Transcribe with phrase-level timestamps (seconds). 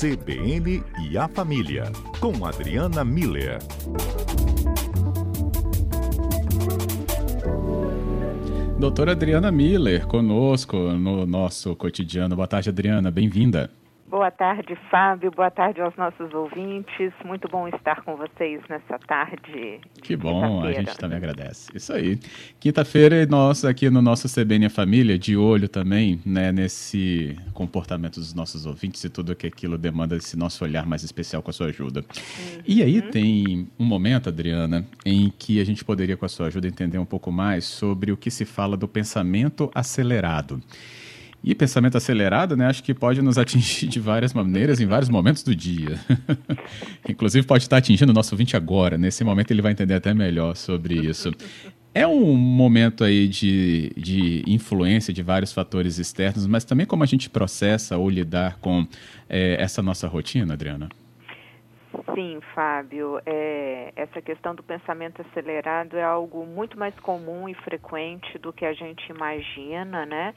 [0.00, 3.58] CBN e a Família, com Adriana Miller.
[8.78, 12.34] Doutora Adriana Miller, conosco no nosso cotidiano.
[12.34, 13.70] Boa tarde, Adriana, bem-vinda.
[14.10, 15.30] Boa tarde, Fábio.
[15.30, 17.12] Boa tarde aos nossos ouvintes.
[17.24, 19.78] Muito bom estar com vocês nessa tarde.
[20.02, 21.70] Que bom, a gente também agradece.
[21.72, 22.18] Isso aí.
[22.58, 28.66] Quinta-feira, nós aqui no nosso CBN Família, de olho também, né, nesse comportamento dos nossos
[28.66, 32.00] ouvintes e tudo que aquilo demanda esse nosso olhar mais especial com a sua ajuda.
[32.00, 32.62] Uhum.
[32.66, 36.66] E aí tem um momento, Adriana, em que a gente poderia, com a sua ajuda,
[36.66, 40.60] entender um pouco mais sobre o que se fala do pensamento acelerado.
[41.42, 45.42] E pensamento acelerado, né, acho que pode nos atingir de várias maneiras em vários momentos
[45.42, 45.98] do dia.
[47.08, 48.98] Inclusive pode estar atingindo o nosso ouvinte agora.
[48.98, 51.32] Nesse momento ele vai entender até melhor sobre isso.
[51.92, 57.06] É um momento aí de, de influência de vários fatores externos, mas também como a
[57.06, 58.86] gente processa ou lidar com
[59.28, 60.88] é, essa nossa rotina, Adriana?
[62.14, 63.20] Sim, Fábio.
[63.26, 68.64] É, essa questão do pensamento acelerado é algo muito mais comum e frequente do que
[68.64, 70.32] a gente imagina, né?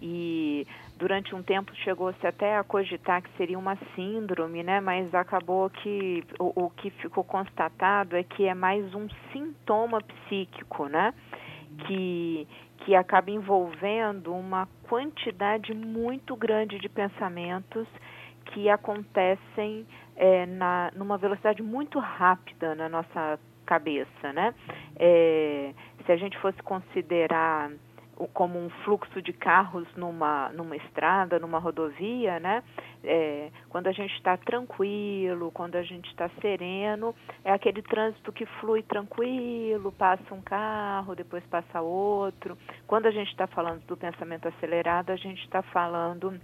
[0.00, 4.80] E durante um tempo chegou-se até a cogitar que seria uma síndrome, né?
[4.80, 10.86] Mas acabou que o, o, que ficou constatado é que é mais um sintoma psíquico,
[10.86, 11.12] né?
[11.86, 12.46] Que
[12.84, 17.86] que acaba envolvendo uma quantidade muito grande de pensamentos
[18.46, 24.54] que acontecem é, na, numa velocidade muito rápida na nossa cabeça, né?
[24.96, 25.72] É,
[26.04, 27.70] se a gente fosse considerar
[28.32, 32.62] como um fluxo de carros numa, numa estrada, numa rodovia, né?
[33.02, 38.46] É, quando a gente está tranquilo, quando a gente está sereno, é aquele trânsito que
[38.60, 42.56] flui tranquilo, passa um carro, depois passa outro.
[42.86, 46.38] Quando a gente está falando do pensamento acelerado, a gente está falando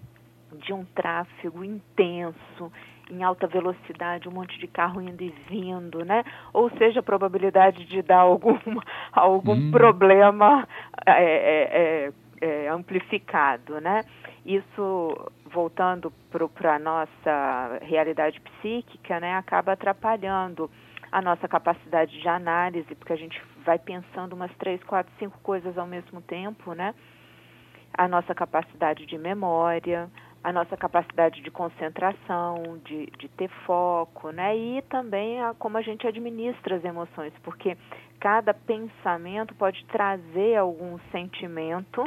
[0.53, 2.73] de um tráfego intenso,
[3.11, 6.25] em alta velocidade, um monte de carro indo e vindo, né?
[6.53, 8.59] Ou seja, a probabilidade de dar algum,
[9.13, 9.71] algum hum.
[9.71, 10.67] problema
[11.07, 14.03] é, é, é, é amplificado, né?
[14.45, 20.71] Isso, voltando para a nossa realidade psíquica, né, acaba atrapalhando
[21.13, 25.77] a nossa capacidade de análise, porque a gente vai pensando umas três, quatro, cinco coisas
[25.77, 26.95] ao mesmo tempo, né?
[27.93, 30.09] A nossa capacidade de memória,
[30.49, 34.57] a nossa capacidade de concentração, de, de ter foco, né?
[34.57, 37.77] E também a, como a gente administra as emoções, porque
[38.19, 42.03] cada pensamento pode trazer algum sentimento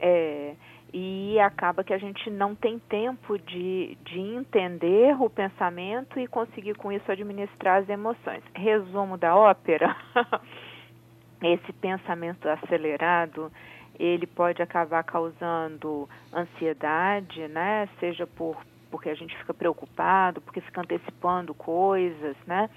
[0.00, 0.56] é,
[0.92, 6.74] e acaba que a gente não tem tempo de, de entender o pensamento e conseguir
[6.74, 8.42] com isso administrar as emoções.
[8.56, 9.96] Resumo da ópera:
[11.42, 13.52] esse pensamento acelerado
[13.98, 17.88] ele pode acabar causando ansiedade, né?
[17.98, 18.56] Seja por
[18.90, 22.70] porque a gente fica preocupado, porque fica antecipando coisas, né?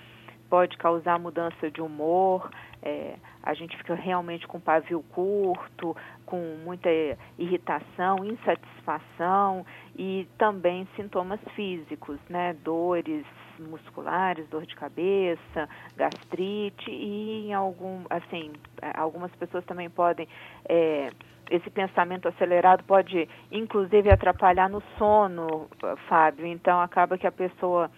[0.49, 2.51] Pode causar mudança de humor,
[2.81, 5.95] é, a gente fica realmente com pavio curto,
[6.25, 6.89] com muita
[7.39, 9.65] irritação, insatisfação
[9.97, 12.53] e também sintomas físicos, né?
[12.61, 13.25] Dores
[13.69, 18.51] musculares, dor de cabeça, gastrite e em algum, assim,
[18.95, 20.27] algumas pessoas também podem
[20.67, 21.11] é,
[21.49, 25.67] esse pensamento acelerado pode inclusive atrapalhar no sono,
[26.07, 26.45] Fábio.
[26.45, 27.91] Então acaba que a pessoa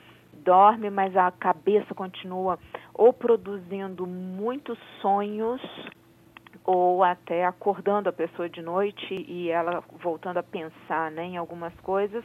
[0.44, 2.58] dorme, mas a cabeça continua
[2.94, 5.62] ou produzindo muitos sonhos
[6.66, 11.74] ou até acordando a pessoa de noite e ela voltando a pensar né, em algumas
[11.82, 12.24] coisas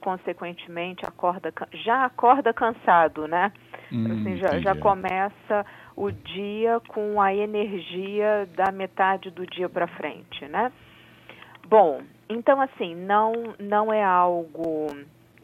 [0.00, 3.52] consequentemente acorda já acorda cansado, né?
[3.92, 5.64] Hum, assim, já, já começa
[5.96, 10.72] o dia com a energia da metade do dia para frente, né?
[11.66, 14.86] Bom, então assim não não é algo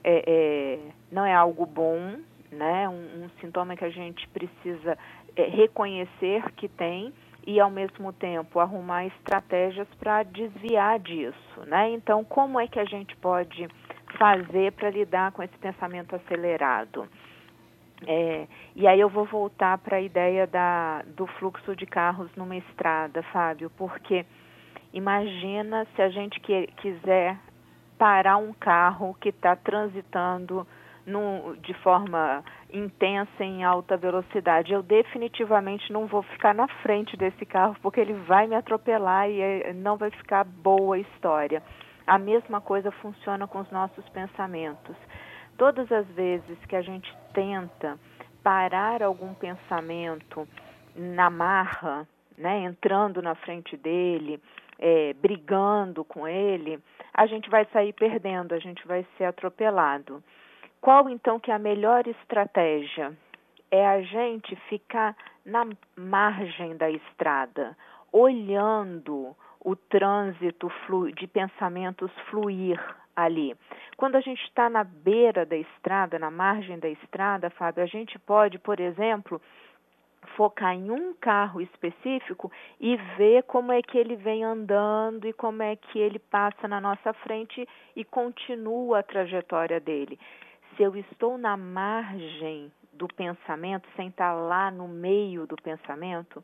[0.02, 0.78] é, é
[1.10, 2.18] não é algo bom,
[2.50, 2.88] né?
[2.88, 4.96] Um, um sintoma que a gente precisa
[5.36, 7.12] é, reconhecer que tem
[7.46, 11.90] e ao mesmo tempo arrumar estratégias para desviar disso, né?
[11.90, 13.68] Então como é que a gente pode
[14.24, 17.06] fazer para lidar com esse pensamento acelerado.
[18.06, 22.56] É, e aí eu vou voltar para a ideia da, do fluxo de carros numa
[22.56, 24.24] estrada, Fábio, porque
[24.94, 27.36] imagina se a gente que, quiser
[27.98, 30.66] parar um carro que está transitando
[31.06, 32.42] no, de forma
[32.72, 34.72] intensa em alta velocidade.
[34.72, 39.38] Eu definitivamente não vou ficar na frente desse carro porque ele vai me atropelar e
[39.38, 41.62] é, não vai ficar boa a história.
[42.06, 44.96] A mesma coisa funciona com os nossos pensamentos.
[45.56, 47.98] Todas as vezes que a gente tenta
[48.42, 50.46] parar algum pensamento
[50.94, 52.06] na marra,
[52.36, 54.40] né, entrando na frente dele,
[54.78, 56.78] é, brigando com ele,
[57.12, 60.22] a gente vai sair perdendo, a gente vai ser atropelado.
[60.80, 63.16] qual então que é a melhor estratégia?
[63.70, 65.66] É a gente ficar na
[65.96, 67.76] margem da estrada,
[68.12, 69.34] olhando
[69.64, 70.70] o trânsito
[71.16, 72.78] de pensamentos fluir
[73.16, 73.56] ali.
[73.96, 78.18] Quando a gente está na beira da estrada, na margem da estrada, Fábio, a gente
[78.18, 79.40] pode, por exemplo,
[80.36, 82.50] focar em um carro específico
[82.80, 86.80] e ver como é que ele vem andando e como é que ele passa na
[86.80, 87.66] nossa frente
[87.96, 90.18] e continua a trajetória dele.
[90.76, 96.42] Se eu estou na margem do pensamento, sem estar lá no meio do pensamento,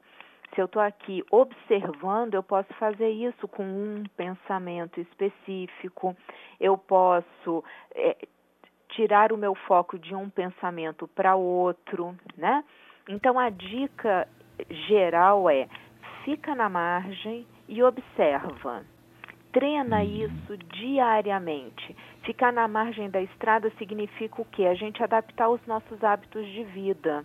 [0.55, 6.17] se eu estou aqui observando, eu posso fazer isso com um pensamento específico,
[6.59, 7.65] eu posso
[7.95, 8.17] é,
[8.91, 12.65] tirar o meu foco de um pensamento para outro, né?
[13.09, 14.27] Então a dica
[14.89, 15.69] geral é:
[16.25, 18.85] fica na margem e observa.
[19.53, 20.03] Treina uhum.
[20.03, 21.97] isso diariamente.
[22.23, 24.67] Ficar na margem da estrada significa o quê?
[24.67, 27.25] A gente adaptar os nossos hábitos de vida.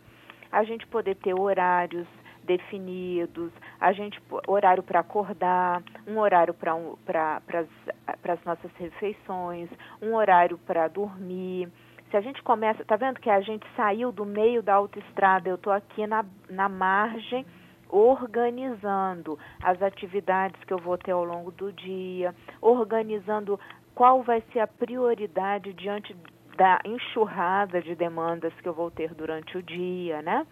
[0.51, 2.07] A gente poder ter horários
[2.45, 9.69] definidos, a gente horário para acordar, um horário para as nossas refeições,
[10.01, 11.69] um horário para dormir.
[12.09, 15.55] Se a gente começa, tá vendo que a gente saiu do meio da autoestrada, eu
[15.55, 17.45] estou aqui na, na margem
[17.89, 23.59] organizando as atividades que eu vou ter ao longo do dia, organizando
[23.93, 26.15] qual vai ser a prioridade diante
[26.57, 30.45] da enxurrada de demandas que eu vou ter durante o dia, né?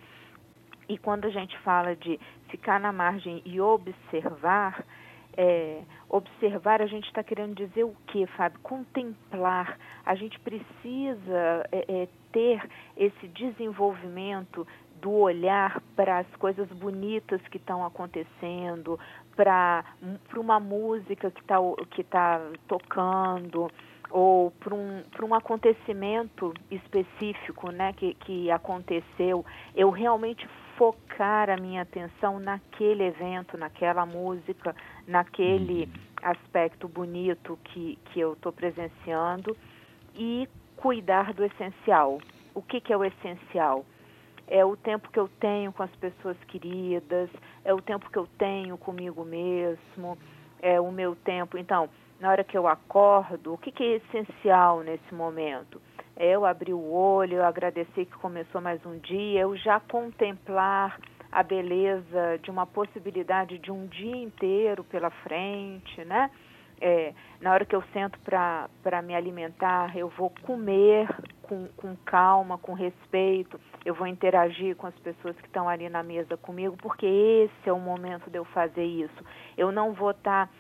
[0.94, 2.20] E quando a gente fala de
[2.50, 4.86] ficar na margem e observar,
[5.36, 8.60] é, observar, a gente está querendo dizer o que, Fábio?
[8.62, 9.80] Contemplar.
[10.06, 12.62] A gente precisa é, é, ter
[12.96, 14.68] esse desenvolvimento
[15.02, 19.00] do olhar para as coisas bonitas que estão acontecendo,
[19.36, 19.84] para
[20.38, 21.58] uma música que está
[21.90, 23.68] que tá tocando,
[24.12, 29.44] ou para um, um acontecimento específico né, que, que aconteceu,
[29.76, 34.76] eu realmente focar a minha atenção naquele evento, naquela música,
[35.08, 35.92] naquele uhum.
[36.22, 39.56] aspecto bonito que, que eu estou presenciando
[40.16, 42.20] e cuidar do essencial.
[42.54, 43.86] O que, que é o essencial?
[44.48, 47.30] É o tempo que eu tenho com as pessoas queridas,
[47.64, 50.18] é o tempo que eu tenho comigo mesmo,
[50.62, 51.58] é o meu tempo.
[51.58, 51.90] Então,
[52.20, 55.82] na hora que eu acordo, o que, que é essencial nesse momento?
[56.18, 61.00] Eu abrir o olho, eu agradecer que começou mais um dia, eu já contemplar
[61.32, 66.30] a beleza de uma possibilidade de um dia inteiro pela frente, né?
[66.80, 71.08] É, na hora que eu sento para me alimentar, eu vou comer
[71.42, 76.04] com, com calma, com respeito, eu vou interagir com as pessoas que estão ali na
[76.04, 79.24] mesa comigo, porque esse é o momento de eu fazer isso.
[79.58, 80.54] Eu não vou estar tá,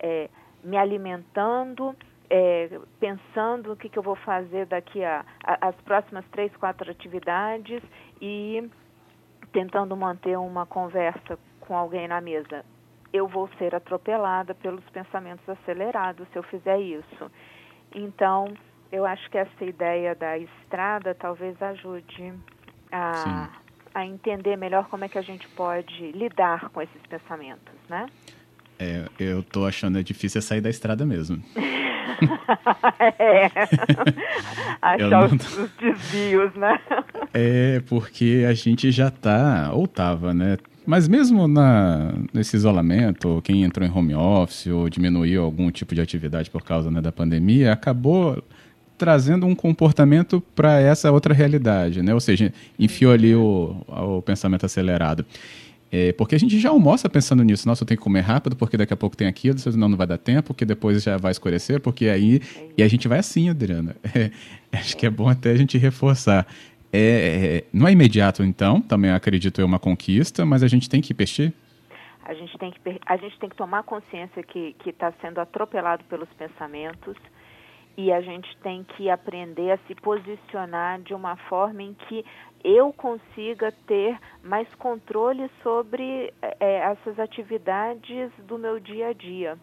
[0.00, 0.28] é,
[0.62, 1.96] me alimentando
[2.30, 6.90] é, pensando o que, que eu vou fazer daqui a, a, as próximas três, quatro
[6.90, 7.82] atividades
[8.20, 8.68] e
[9.52, 12.64] tentando manter uma conversa com alguém na mesa.
[13.12, 17.30] Eu vou ser atropelada pelos pensamentos acelerados se eu fizer isso.
[17.94, 18.52] Então,
[18.90, 22.34] eu acho que essa ideia da estrada talvez ajude
[22.90, 23.50] a,
[23.94, 28.06] a entender melhor como é que a gente pode lidar com esses pensamentos, né?
[28.76, 31.40] É, eu tô achando é difícil sair da estrada mesmo.
[33.18, 33.50] é.
[34.80, 35.24] Achar não...
[35.26, 36.78] os, os, desvios, né?
[37.36, 40.56] É, porque a gente já tá, ou tava, né?
[40.86, 46.00] Mas mesmo na, nesse isolamento, quem entrou em home office ou diminuiu algum tipo de
[46.00, 48.40] atividade por causa né, da pandemia, acabou
[48.96, 52.14] trazendo um comportamento para essa outra realidade, né?
[52.14, 55.26] Ou seja, enfiou ali o, o pensamento acelerado.
[55.96, 57.68] É, porque a gente já almoça pensando nisso.
[57.68, 60.08] Nossa, eu tenho que comer rápido porque daqui a pouco tem aquilo, senão não vai
[60.08, 62.40] dar tempo, porque depois já vai escurecer, porque aí.
[62.76, 63.94] E a gente vai assim, Adriana.
[64.72, 66.48] É, acho que é bom até a gente reforçar.
[66.92, 71.00] É, é, não é imediato, então, também acredito eu, uma conquista, mas a gente tem
[71.00, 71.52] que peixer?
[72.24, 76.28] A gente tem que, a gente tem que tomar consciência que está sendo atropelado pelos
[76.30, 77.16] pensamentos
[77.96, 82.24] e a gente tem que aprender a se posicionar de uma forma em que
[82.64, 89.58] eu consiga ter mais controle sobre é, essas atividades do meu dia a dia.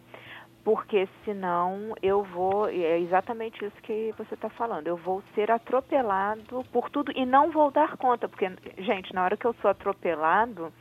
[0.64, 6.64] Porque senão eu vou, é exatamente isso que você está falando, eu vou ser atropelado
[6.72, 10.72] por tudo e não vou dar conta, porque, gente, na hora que eu sou atropelado,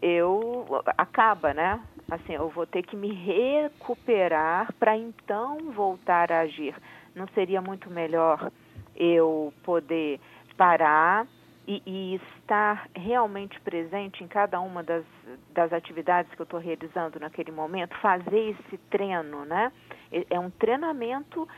[0.00, 1.78] eu acaba, né?
[2.10, 6.74] Assim, eu vou ter que me recuperar para então voltar a agir.
[7.14, 8.50] Não seria muito melhor
[8.96, 10.18] eu poder
[10.56, 11.26] parar,
[11.66, 15.04] e, e estar realmente presente em cada uma das,
[15.52, 19.72] das atividades que eu estou realizando naquele momento, fazer esse treino, né?
[20.10, 21.48] É, é um treinamento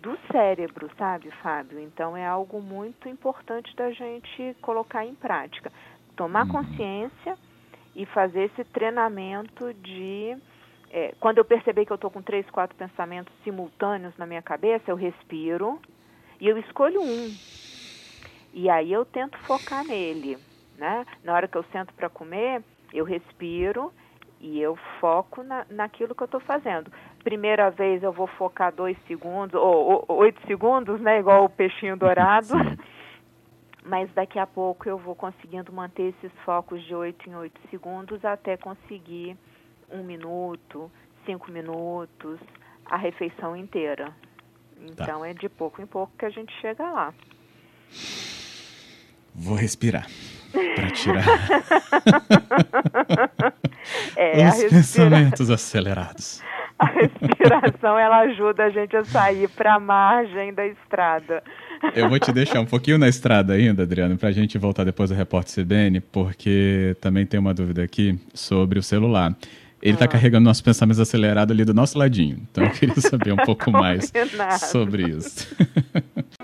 [0.00, 1.80] do cérebro, sabe, Fábio?
[1.80, 5.72] Então é algo muito importante da gente colocar em prática.
[6.16, 6.52] Tomar uhum.
[6.52, 7.38] consciência
[7.94, 10.36] e fazer esse treinamento de.
[10.90, 14.90] É, quando eu perceber que eu estou com três, quatro pensamentos simultâneos na minha cabeça,
[14.90, 15.80] eu respiro
[16.40, 17.34] e eu escolho um.
[18.54, 20.38] E aí eu tento focar nele.
[20.78, 21.04] Né?
[21.24, 23.92] Na hora que eu sento para comer, eu respiro
[24.40, 26.90] e eu foco na, naquilo que eu estou fazendo.
[27.24, 31.18] Primeira vez eu vou focar dois segundos, ou, ou oito segundos, né?
[31.18, 32.54] Igual o peixinho dourado.
[33.84, 38.24] Mas daqui a pouco eu vou conseguindo manter esses focos de oito em oito segundos
[38.24, 39.36] até conseguir
[39.90, 40.90] um minuto,
[41.26, 42.38] cinco minutos,
[42.86, 44.06] a refeição inteira.
[44.06, 45.04] Tá.
[45.04, 45.28] Então tá.
[45.28, 47.12] é de pouco em pouco que a gente chega lá.
[49.34, 50.06] Vou respirar
[50.76, 51.24] para tirar
[54.16, 54.70] é, os respira...
[54.70, 56.40] pensamentos acelerados.
[56.76, 61.40] A respiração ela ajuda a gente a sair para a margem da estrada.
[61.94, 65.08] Eu vou te deixar um pouquinho na estrada ainda, Adriano, para a gente voltar depois
[65.08, 69.36] do repórter CBN, porque também tem uma dúvida aqui sobre o celular.
[69.80, 70.08] Ele está ah.
[70.08, 72.38] carregando nossos pensamentos acelerados ali do nosso ladinho.
[72.50, 74.12] Então eu queria saber um pouco mais
[74.68, 75.54] sobre isso.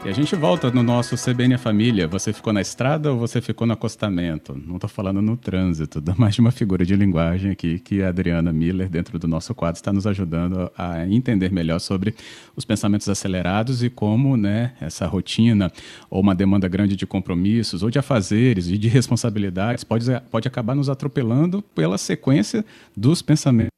[0.02, 2.08] E a gente volta no nosso CBN Família.
[2.08, 4.58] Você ficou na estrada ou você ficou no acostamento?
[4.66, 8.50] Não estou falando no trânsito, mais de uma figura de linguagem aqui que a Adriana
[8.50, 12.14] Miller, dentro do nosso quadro, está nos ajudando a entender melhor sobre
[12.56, 15.70] os pensamentos acelerados e como né, essa rotina
[16.08, 20.74] ou uma demanda grande de compromissos ou de afazeres e de responsabilidades pode, pode acabar
[20.74, 22.64] nos atropelando pela sequência
[22.96, 23.70] dos pensamentos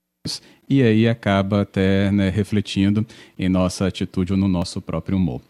[0.70, 3.04] e aí acaba até né, refletindo
[3.36, 5.42] em nossa atitude ou no nosso próprio humor.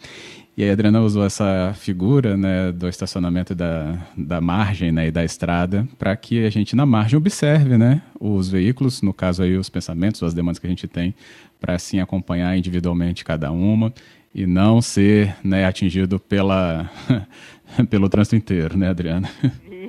[0.55, 5.11] E aí a Adriana usou essa figura né, do estacionamento da, da margem né, e
[5.11, 9.57] da estrada para que a gente na margem observe né, os veículos, no caso aí
[9.57, 11.15] os pensamentos, as demandas que a gente tem,
[11.59, 13.95] para assim acompanhar individualmente cada uma
[14.35, 16.91] e não ser né, atingido pela,
[17.89, 19.31] pelo trânsito inteiro, né, Adriana?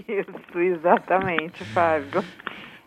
[0.08, 2.24] Isso, exatamente, Fábio.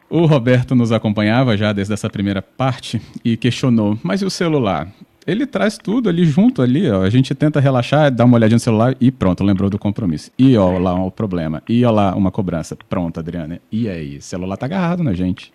[0.08, 4.88] O Roberto nos acompanhava já desde essa primeira parte e questionou: mas e o celular?
[5.26, 7.02] Ele traz tudo ali junto ali, ó.
[7.02, 10.30] A gente tenta relaxar, dá uma olhadinha no celular e pronto, lembrou do compromisso.
[10.38, 11.62] E ó lá um problema.
[11.68, 12.76] E ó lá uma cobrança.
[12.88, 13.60] Pronto, Adriana.
[13.70, 15.52] E aí, o celular tá agarrado na gente.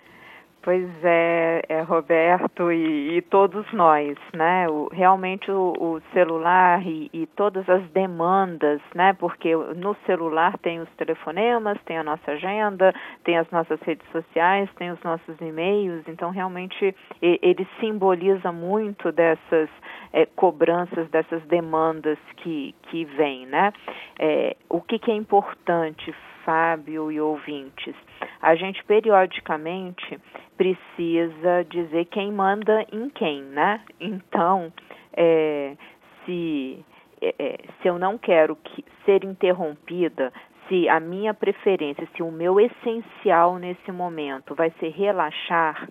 [0.63, 4.69] Pois é, é Roberto e, e, todos nós, né?
[4.69, 9.11] O, realmente o, o celular e, e, todas as demandas, né?
[9.13, 14.69] Porque no celular tem os telefonemas, tem a nossa agenda, tem as nossas redes sociais,
[14.75, 16.03] tem os nossos e-mails.
[16.07, 19.67] Então realmente ele simboliza muito dessas
[20.13, 23.73] é, cobranças, dessas demandas que que vêm, né?
[24.19, 26.13] É, o que, que é importante
[26.43, 27.95] Fábio e ouvintes,
[28.41, 30.19] a gente periodicamente
[30.61, 33.81] precisa dizer quem manda em quem, né?
[33.99, 34.71] Então,
[35.11, 35.75] é,
[36.23, 36.85] se,
[37.19, 40.31] é, é, se eu não quero que, ser interrompida,
[40.67, 45.89] se a minha preferência, se o meu essencial nesse momento vai ser relaxar,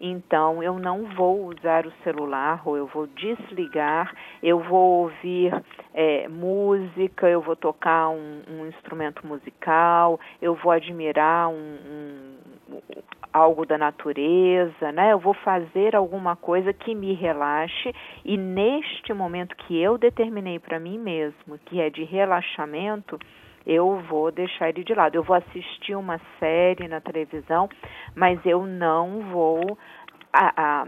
[0.00, 5.52] então eu não vou usar o celular ou eu vou desligar, eu vou ouvir
[5.92, 12.36] é, música, eu vou tocar um, um, instrumento musical, eu vou admirar um, um,
[13.36, 15.12] algo da natureza, né?
[15.12, 20.80] Eu vou fazer alguma coisa que me relaxe e neste momento que eu determinei para
[20.80, 23.18] mim mesmo, que é de relaxamento,
[23.66, 25.16] eu vou deixar ele de lado.
[25.16, 27.68] Eu vou assistir uma série na televisão,
[28.14, 29.76] mas eu não vou
[30.32, 30.86] a, a,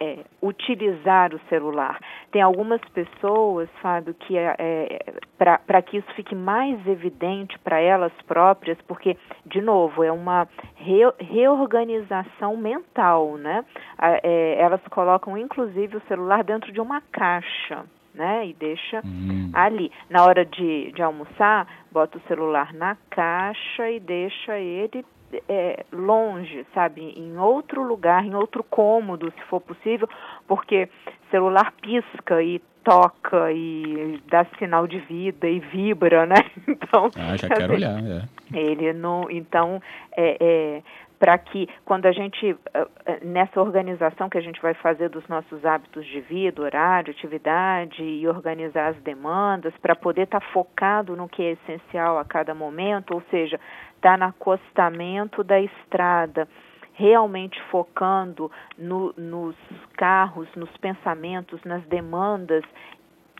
[0.00, 1.98] é, utilizar o celular.
[2.30, 8.12] Tem algumas pessoas, Fábio, que é, é para que isso fique mais evidente para elas
[8.26, 13.64] próprias, porque, de novo, é uma re, reorganização mental, né?
[14.00, 17.84] É, elas colocam, inclusive, o celular dentro de uma caixa
[18.14, 18.46] né?
[18.46, 19.50] E deixa hum.
[19.52, 19.90] ali.
[20.08, 25.04] Na hora de, de almoçar, bota o celular na caixa e deixa ele
[25.48, 30.08] é, longe, sabe, em outro lugar, em outro cômodo, se for possível,
[30.46, 30.88] porque
[31.30, 36.36] celular pisca e toca e dá sinal de vida e vibra, né?
[36.68, 38.22] Então, ah, já quero olhar, é.
[38.52, 39.82] Ele não, então,
[40.16, 40.82] é, é
[41.18, 45.26] para que quando a gente eh, eh, nessa organização que a gente vai fazer dos
[45.28, 51.16] nossos hábitos de vida, horário, atividade e organizar as demandas para poder estar tá focado
[51.16, 53.60] no que é essencial a cada momento, ou seja,
[53.96, 56.48] estar tá no acostamento da estrada,
[56.94, 59.56] realmente focando no, nos
[59.96, 62.64] carros, nos pensamentos, nas demandas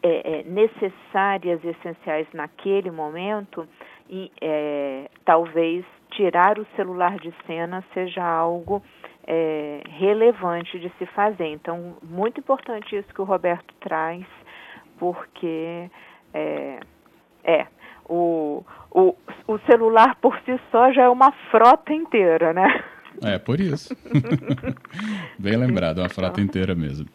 [0.03, 3.67] é, é, necessárias e essenciais naquele momento,
[4.09, 5.85] e é, talvez
[6.17, 8.83] tirar o celular de cena seja algo
[9.27, 11.47] é, relevante de se fazer.
[11.47, 14.25] Então, muito importante isso que o Roberto traz,
[14.99, 15.91] porque
[16.33, 16.81] é,
[17.45, 17.67] é
[18.09, 19.15] o, o,
[19.47, 22.85] o celular por si só já é uma frota inteira, né?
[23.23, 23.95] É, por isso.
[25.39, 27.07] Bem lembrado, uma frota inteira mesmo.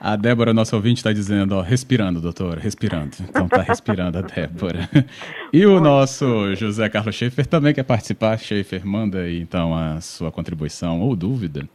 [0.00, 3.16] A Débora, nossa ouvinte, está dizendo, ó, respirando, doutor, respirando.
[3.20, 4.88] Então tá respirando a Débora.
[5.52, 8.38] E o nosso José Carlos Schaefer também quer participar.
[8.38, 11.68] Schaefer, manda aí então a sua contribuição ou dúvida.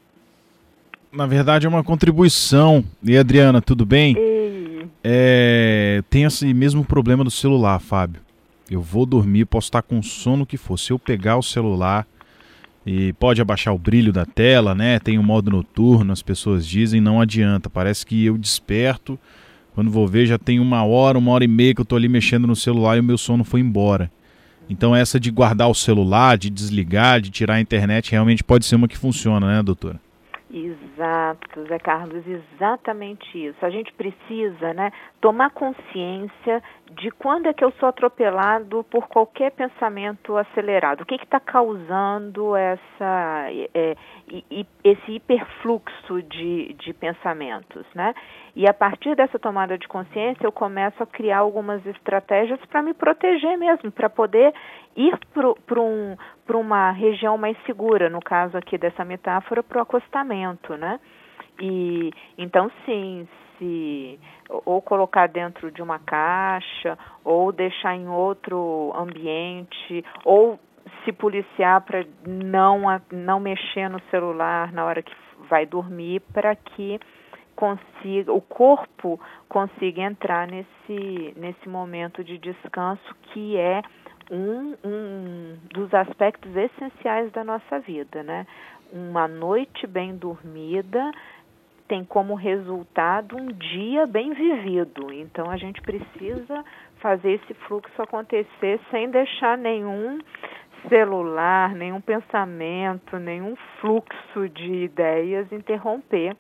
[1.12, 2.84] Na verdade é uma contribuição.
[3.02, 4.16] E Adriana, tudo bem?
[4.18, 4.88] Ei.
[5.04, 8.22] É, tem esse mesmo problema do celular, Fábio.
[8.70, 10.78] Eu vou dormir, posso estar com sono que for.
[10.78, 12.06] Se eu pegar o celular
[12.88, 14.98] e pode abaixar o brilho da tela, né?
[14.98, 17.70] Tem o um modo noturno, as pessoas dizem, não adianta.
[17.70, 19.20] Parece que eu desperto,
[19.76, 22.08] quando vou ver já tem uma hora, uma hora e meia que eu estou ali
[22.08, 24.10] mexendo no celular e o meu sono foi embora.
[24.70, 28.78] Então essa de guardar o celular, de desligar, de tirar a internet, realmente pode ser
[28.78, 30.00] uma que funciona, né, doutora?
[30.50, 33.66] Exato, Zé Carlos, exatamente isso.
[33.66, 39.52] A gente precisa né, tomar consciência de quando é que eu sou atropelado por qualquer
[39.52, 41.02] pensamento acelerado.
[41.02, 43.98] O que está causando essa, é,
[44.86, 48.16] esse hiperfluxo de, de pensamentos, né?
[48.56, 52.94] E a partir dessa tomada de consciência, eu começo a criar algumas estratégias para me
[52.94, 54.54] proteger mesmo, para poder
[54.96, 55.16] ir
[55.66, 56.16] para um,
[56.56, 61.00] uma região mais segura, no caso aqui dessa metáfora, para o acostamento, né?
[61.60, 63.28] E então sim,
[63.58, 64.20] se
[64.66, 70.60] ou colocar dentro de uma caixa, ou deixar em outro ambiente, ou
[71.04, 75.14] se policiar para não não mexer no celular na hora que
[75.50, 77.00] vai dormir, para que
[77.56, 83.82] consiga, o corpo consiga entrar nesse, nesse momento de descanso que é
[84.32, 88.46] um, um dos aspectos essenciais da nossa vida, né?
[88.92, 91.12] Uma noite bem dormida
[91.88, 95.12] tem como resultado um dia bem vivido.
[95.14, 96.64] Então a gente precisa
[97.00, 100.20] fazer esse fluxo acontecer sem deixar nenhum
[100.90, 106.36] celular, nenhum pensamento, nenhum fluxo de ideias interromper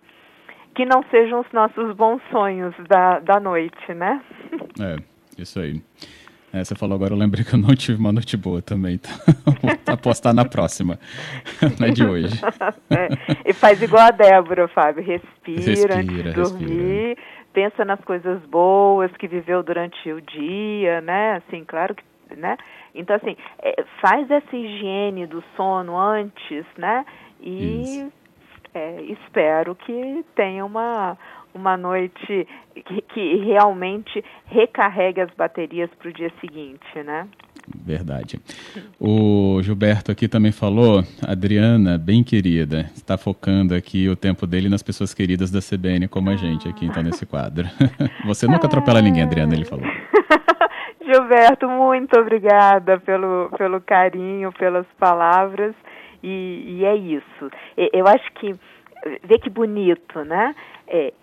[0.76, 4.22] que não sejam os nossos bons sonhos da, da noite, né?
[4.80, 4.98] É,
[5.42, 5.82] isso aí.
[6.54, 9.12] É, você falou agora, eu lembrei que eu não tive uma noite boa também, então
[9.62, 10.98] vou apostar na próxima,
[11.80, 12.40] não é de hoje.
[12.90, 13.10] É,
[13.50, 17.16] e faz igual a Débora, Fábio, respira, respira antes de dormir, respira.
[17.52, 21.36] pensa nas coisas boas que viveu durante o dia, né?
[21.36, 22.04] Assim, claro que,
[22.36, 22.58] né?
[22.96, 27.06] Então, assim, é, faz essa higiene do sono antes, né?
[27.42, 28.08] E
[28.74, 31.18] é, espero que tenha uma,
[31.58, 37.28] uma noite que, que realmente recarregue as baterias para o dia seguinte, né?
[37.76, 38.40] Verdade.
[39.00, 44.82] O Gilberto aqui também falou, Adriana, bem querida, está focando aqui o tempo dele nas
[44.82, 47.66] pessoas queridas da CBN como a gente aqui, então, nesse quadro.
[48.26, 49.86] Você nunca atropela ninguém, Adriana, ele falou.
[51.04, 55.76] Gilberto, muito obrigada pelo, pelo carinho, pelas palavras.
[56.24, 57.52] E, e é isso.
[57.94, 58.56] Eu acho que,
[59.24, 60.56] vê que bonito, né?
[60.88, 61.14] É,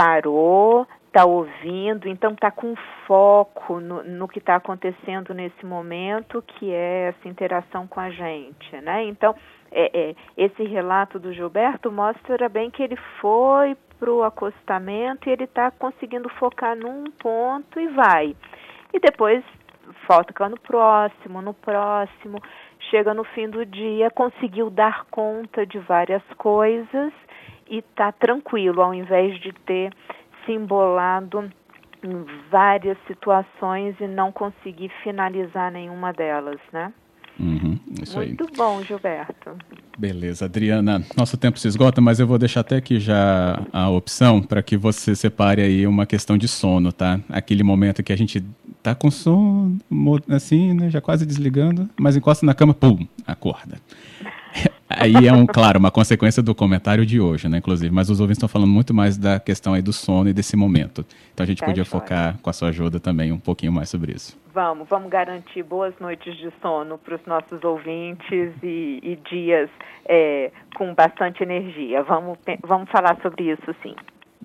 [0.00, 2.74] parou, está ouvindo, então está com
[3.06, 8.76] foco no, no que está acontecendo nesse momento, que é essa interação com a gente,
[8.80, 9.04] né?
[9.04, 9.34] Então,
[9.70, 15.32] é, é, esse relato do Gilberto mostra bem que ele foi para o acostamento e
[15.32, 18.34] ele está conseguindo focar num ponto e vai.
[18.94, 19.44] E depois
[20.06, 22.40] foca no próximo, no próximo
[22.90, 27.12] chega no fim do dia, conseguiu dar conta de várias coisas
[27.70, 29.92] e está tranquilo, ao invés de ter
[30.44, 31.50] se embolado
[32.02, 36.92] em várias situações e não conseguir finalizar nenhuma delas, né?
[37.38, 38.36] Uhum, Muito aí.
[38.54, 39.56] bom, Gilberto.
[39.98, 41.02] Beleza, Adriana.
[41.16, 44.76] Nosso tempo se esgota, mas eu vou deixar até aqui já a opção para que
[44.76, 47.18] você separe aí uma questão de sono, tá?
[47.30, 48.44] Aquele momento que a gente
[48.82, 49.78] tá com sono,
[50.28, 53.78] assim, né, já quase desligando, mas encosta na cama, pum, acorda.
[55.00, 58.36] Aí é, um, claro, uma consequência do comentário de hoje, né, inclusive, mas os ouvintes
[58.36, 61.04] estão falando muito mais da questão aí do sono e desse momento.
[61.32, 64.12] Então a gente é podia focar com a sua ajuda também um pouquinho mais sobre
[64.12, 64.38] isso.
[64.52, 69.70] Vamos, vamos garantir boas noites de sono para os nossos ouvintes e, e dias
[70.06, 72.02] é, com bastante energia.
[72.02, 73.94] Vamos, vamos falar sobre isso sim.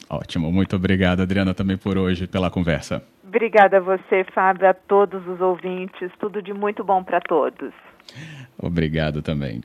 [0.09, 3.03] Ótimo, muito obrigado, Adriana, também por hoje, pela conversa.
[3.27, 6.11] Obrigada a você, Fábio, a todos os ouvintes.
[6.19, 7.73] Tudo de muito bom para todos.
[8.57, 9.61] Obrigado também.